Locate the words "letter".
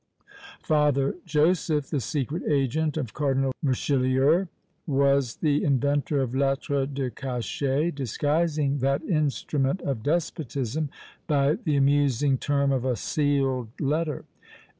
13.79-14.25